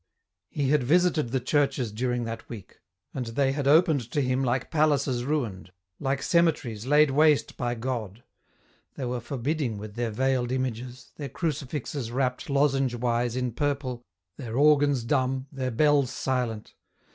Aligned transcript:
He 0.49 0.69
had 0.69 0.81
visited 0.81 1.29
the 1.29 1.39
churches 1.39 1.91
during 1.91 2.23
that 2.23 2.49
week; 2.49 2.79
and 3.13 3.27
they 3.27 3.51
had 3.51 3.67
opened 3.67 4.09
to 4.09 4.19
him 4.23 4.43
like 4.43 4.71
palaces 4.71 5.25
ruined, 5.25 5.71
like 5.99 6.23
cemeteries 6.23 6.87
laid 6.87 7.11
waste 7.11 7.55
by 7.55 7.75
God. 7.75 8.23
They 8.95 9.05
were 9.05 9.19
forbidding 9.21 9.77
with 9.77 9.93
their 9.93 10.09
veiled 10.09 10.51
images, 10.51 11.11
their 11.17 11.29
crucifixes 11.29 12.09
wrapped 12.11 12.49
lozenge 12.49 12.95
wise 12.95 13.35
in 13.35 13.51
purple, 13.51 14.01
their 14.37 14.57
organs 14.57 15.03
dumb, 15.03 15.45
their 15.51 15.69
bells 15.69 16.09
silent. 16.09 16.73